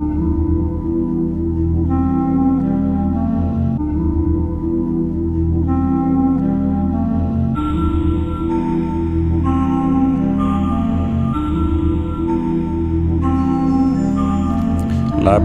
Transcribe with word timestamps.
Lab 0.00 0.12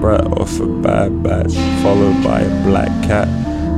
rat 0.04 0.28
off 0.38 0.60
a 0.60 0.68
bad 0.68 1.24
batch, 1.24 1.56
followed 1.82 2.24
by 2.24 2.42
a 2.42 2.64
black 2.64 2.90
cat. 3.04 3.28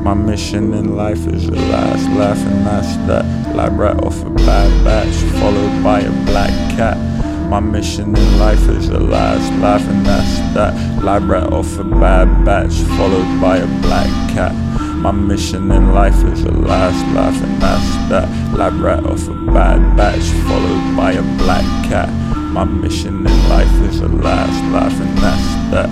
My 0.04 0.14
mission 0.14 0.73
in 0.73 0.98
life 0.98 1.26
is 1.28 1.50
the 1.50 1.55
last 1.55 2.10
laugh, 2.10 2.38
and 2.38 2.68
that's 2.68 2.98
that. 3.07 3.23
Lab 3.55 3.80
rat 3.80 4.04
off 4.04 4.26
a 4.26 4.30
bad 4.30 4.84
batch, 4.84 5.16
followed 5.39 5.82
by 5.82 6.02
a 6.02 6.12
black 6.26 6.52
cat. 6.76 7.14
My 7.55 7.61
mission 7.61 8.13
in 8.13 8.37
life 8.37 8.67
is 8.67 8.89
the 8.89 8.99
last 8.99 9.49
laugh, 9.61 9.81
and 9.87 10.05
that's 10.05 10.39
that. 10.54 11.01
Lab 11.01 11.29
rat 11.29 11.54
off 11.54 11.79
a 11.79 11.85
bad 11.85 12.43
batch, 12.43 12.73
followed 12.97 13.39
by 13.39 13.59
a 13.59 13.68
black 13.82 14.09
cat. 14.36 14.54
My 14.97 15.11
mission 15.11 15.71
in 15.71 15.93
life 15.93 16.21
is 16.25 16.43
the 16.43 16.51
last 16.51 16.99
laugh, 17.15 17.41
and 17.41 17.61
that's 17.61 18.10
that. 18.10 18.27
Lab 18.54 18.77
rat 18.82 19.05
off 19.05 19.29
a 19.29 19.33
bad 19.54 19.96
batch, 19.96 20.25
followed 20.49 20.97
by 20.97 21.13
a 21.13 21.21
black 21.37 21.63
cat. 21.87 22.10
My 22.36 22.65
mission 22.65 23.25
in 23.25 23.49
life 23.49 23.82
is 23.83 24.01
the 24.01 24.10
last 24.10 24.61
laugh, 24.74 24.99
and 24.99 25.18
that's 25.19 25.71
that. 25.71 25.89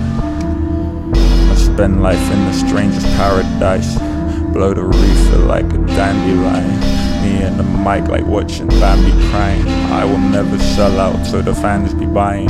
I 1.50 1.54
spend 1.54 2.02
life 2.02 2.30
in 2.30 2.44
the 2.44 2.52
strangest 2.52 3.06
paradise. 3.16 3.96
Blow 4.52 4.74
the 4.74 4.84
reefer 4.84 5.38
like 5.38 5.72
a 5.72 5.78
dandelion. 5.78 7.03
Me 7.24 7.42
and 7.42 7.58
the 7.58 7.62
mic 7.64 8.06
like 8.08 8.26
watching 8.26 8.68
Bambi 8.68 9.10
crying. 9.30 9.66
I 9.90 10.04
will 10.04 10.18
never 10.18 10.58
sell 10.58 11.00
out, 11.00 11.24
so 11.24 11.40
the 11.40 11.54
fans 11.54 11.94
be 11.94 12.04
buying. 12.04 12.48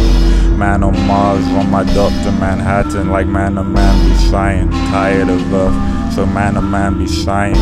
Man 0.58 0.82
on 0.82 0.98
Mars, 1.06 1.46
on 1.46 1.70
my 1.70 1.84
Dr. 1.84 2.32
Manhattan, 2.32 3.08
like 3.08 3.28
man 3.28 3.56
a 3.56 3.62
man 3.62 4.10
be 4.10 4.16
sighing. 4.16 4.68
Tired 4.90 5.28
of 5.28 5.54
Earth, 5.54 6.12
so 6.12 6.26
man 6.26 6.56
a 6.56 6.62
man 6.62 6.98
be 6.98 7.06
sighing. 7.06 7.54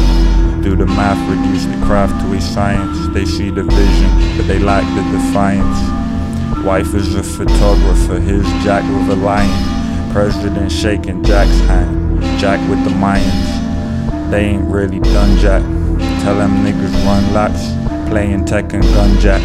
Do 0.62 0.74
the 0.74 0.86
math, 0.86 1.20
reduce 1.28 1.66
the 1.66 1.84
craft 1.84 2.18
to 2.24 2.32
a 2.32 2.40
science. 2.40 3.08
They 3.12 3.26
see 3.26 3.50
the 3.50 3.64
vision, 3.64 4.38
but 4.38 4.46
they 4.46 4.58
lack 4.58 4.84
the 4.94 5.02
defiance. 5.12 6.64
Wife 6.64 6.94
is 6.94 7.14
a 7.14 7.22
photographer, 7.22 8.20
his 8.20 8.46
Jack 8.64 8.84
with 8.84 9.18
a 9.18 9.20
lion. 9.20 10.12
President 10.12 10.72
shaking 10.72 11.22
Jack's 11.24 11.58
hand, 11.66 12.22
Jack 12.38 12.60
with 12.70 12.82
the 12.84 12.90
Mayans. 12.90 14.30
They 14.30 14.44
ain't 14.44 14.66
really 14.70 15.00
done 15.00 15.36
Jack. 15.38 15.81
Tell 16.22 16.36
them 16.36 16.62
niggas 16.64 16.94
run 17.04 17.34
laps, 17.34 17.72
playing 18.08 18.44
tech 18.44 18.72
and 18.72 18.82
gun 18.94 19.18
jack. 19.18 19.42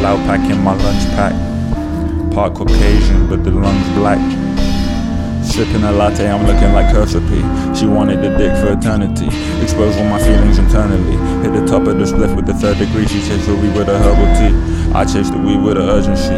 Loud 0.00 0.20
pack 0.26 0.48
in 0.48 0.62
my 0.62 0.74
lunch 0.74 1.04
pack. 1.16 1.34
Part 2.32 2.54
Caucasian, 2.54 3.28
but 3.28 3.42
the 3.42 3.50
lungs 3.50 3.88
black. 3.98 4.20
Sipping 5.44 5.82
a 5.82 5.90
latte, 5.90 6.30
I'm 6.30 6.46
looking 6.46 6.72
like 6.72 6.94
Cursor. 6.94 7.20
She 7.74 7.86
wanted 7.86 8.22
the 8.22 8.30
dick 8.38 8.56
for 8.62 8.72
eternity. 8.72 9.26
Expose 9.60 9.96
all 9.96 10.04
my 10.04 10.22
feelings 10.22 10.58
internally. 10.58 11.16
Hit 11.42 11.52
the 11.52 11.66
top 11.66 11.88
of 11.88 11.98
the 11.98 12.06
split 12.06 12.36
with 12.36 12.46
the 12.46 12.54
third 12.54 12.78
degree. 12.78 13.08
She 13.08 13.20
chased 13.26 13.46
the 13.46 13.56
weed 13.56 13.74
with 13.74 13.88
a 13.88 13.98
herbal 13.98 14.30
tea. 14.38 14.54
I 14.94 15.04
chased 15.04 15.32
the 15.32 15.38
weed 15.40 15.60
with 15.60 15.76
a 15.78 15.82
urgency. 15.82 16.36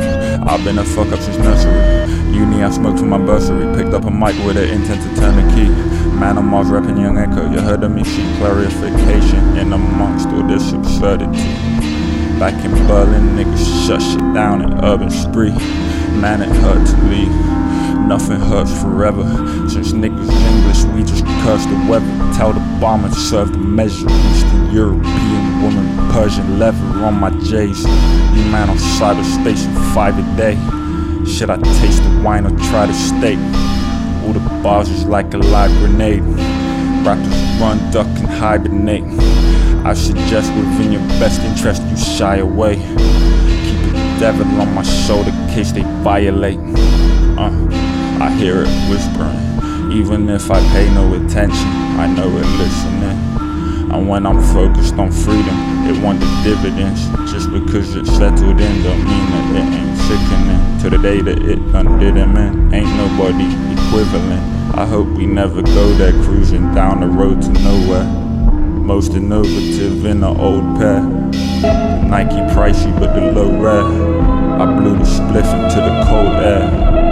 I've 0.49 0.65
been 0.65 0.79
a 0.79 0.85
fuck 0.85 1.13
up 1.13 1.21
since 1.21 1.37
nursery. 1.37 2.35
Uni, 2.35 2.63
I 2.65 2.71
smoked 2.71 3.01
from 3.01 3.11
my 3.11 3.19
bursary. 3.19 3.77
Picked 3.77 3.93
up 3.93 4.05
a 4.07 4.11
mic 4.11 4.35
with 4.47 4.57
an 4.57 4.71
intent 4.71 5.03
to 5.03 5.21
turn 5.21 5.37
the 5.37 5.55
key. 5.55 5.69
Man 6.23 6.39
on 6.39 6.47
Mars 6.47 6.69
rapping 6.69 6.99
Young 6.99 7.19
Echo. 7.19 7.51
You 7.51 7.59
heard 7.59 7.83
of 7.83 7.91
me 7.91 8.05
seek 8.05 8.37
clarification 8.37 9.57
in 9.57 9.73
amongst 9.73 10.29
all 10.29 10.47
this 10.47 10.71
absurdity. 10.73 11.43
Back 12.39 12.65
in 12.65 12.71
Berlin, 12.87 13.35
niggas 13.35 13.89
shut 13.89 14.01
shit 14.01 14.21
down 14.33 14.63
in 14.63 14.73
urban 14.85 15.11
spree. 15.11 15.51
Man, 16.23 16.41
it 16.41 16.49
hurt 16.63 16.87
to 16.87 16.97
leave. 17.11 18.07
Nothing 18.07 18.39
hurts 18.39 18.71
forever. 18.81 19.25
Since 19.69 19.91
niggas 19.95 20.31
English, 20.31 20.85
we 20.95 21.03
just 21.03 21.25
curse 21.43 21.67
the 21.67 21.75
weather. 21.91 22.07
Tell 22.39 22.53
the 22.53 22.61
bomber 22.81 23.09
to 23.09 23.15
serve 23.17 23.51
the 23.51 23.59
measure. 23.59 24.07
Eastern 24.09 24.71
European 24.71 25.61
woman, 25.61 26.13
Persian 26.13 26.57
leather 26.57 27.05
on 27.05 27.19
my 27.19 27.31
J's. 27.41 27.83
You 27.83 28.45
man 28.55 28.71
on 28.71 28.77
cyberspace 28.77 29.67
for 29.75 29.81
five 29.93 30.17
a 30.17 30.37
day. 30.37 30.55
Should 31.27 31.51
I 31.51 31.57
taste 31.81 32.05
the 32.05 32.23
wine 32.23 32.47
or 32.47 32.57
try 32.71 32.87
the 32.87 32.93
steak? 32.93 33.41
All 34.25 34.33
the 34.33 34.41
bars 34.63 34.89
is 34.89 35.05
like 35.05 35.35
a 35.35 35.39
live 35.39 35.71
grenade. 35.79 36.23
Rappers 37.05 37.61
run, 37.61 37.79
duck, 37.91 38.07
and 38.07 38.29
hibernate. 38.29 39.05
I 39.85 39.95
suggest 39.95 40.55
within 40.55 40.93
your 40.93 41.03
best 41.19 41.41
interest 41.41 41.83
you 41.91 41.97
shy 41.97 42.37
away. 42.37 42.77
Keep 42.77 43.93
the 43.93 44.17
devil 44.21 44.47
on 44.61 44.73
my 44.75 44.83
shoulder 44.83 45.31
in 45.31 45.49
case 45.49 45.73
they 45.73 45.83
violate. 46.05 46.61
Uh, 47.37 47.51
I 48.21 48.31
hear 48.39 48.63
it 48.63 48.69
whispering. 48.89 49.91
Even 49.91 50.29
if 50.29 50.51
I 50.51 50.61
pay 50.71 50.89
no 50.95 51.15
attention, 51.15 51.69
I 51.99 52.07
know 52.07 52.29
it 52.29 52.47
listening. 52.59 53.19
And 53.93 54.09
when 54.09 54.25
I'm 54.25 54.41
focused 54.55 54.95
on 54.95 55.11
freedom, 55.11 55.57
it 55.91 56.01
want 56.03 56.21
the 56.21 56.27
dividends. 56.45 57.03
Just 57.33 57.51
because 57.51 57.97
it's 57.97 58.11
settled 58.11 58.61
in 58.61 58.83
don't 58.85 59.05
mean 59.05 59.27
that 59.33 59.57
it 59.57 59.75
ain't 59.75 59.99
sickening. 59.99 60.79
To 60.83 60.91
the 60.91 60.99
day 60.99 61.21
that 61.21 61.43
it 61.43 61.73
done 61.73 61.99
did 61.99 62.17
him 62.17 62.37
in, 62.37 62.73
ain't 62.73 62.97
nobody 62.97 63.72
equivalent. 63.93 64.75
I 64.75 64.87
hope 64.87 65.07
we 65.09 65.27
never 65.27 65.61
go 65.61 65.93
there 65.93 66.13
cruising 66.25 66.75
down 66.75 67.01
the 67.01 67.07
road 67.07 67.43
to 67.43 67.53
nowhere. 67.53 68.05
Most 68.05 69.13
innovative 69.13 70.07
in 70.07 70.25
an 70.25 70.37
old 70.41 70.79
pair. 70.79 71.03
Nike 72.09 72.41
pricey, 72.55 72.91
but 72.99 73.13
the 73.15 73.33
low 73.33 73.51
rare. 73.61 73.85
I 74.63 74.65
blew 74.79 74.97
the 74.97 75.05
spliff 75.05 75.45
into 75.45 75.77
the 75.77 76.05
cold 76.09 76.43
air. 76.43 77.12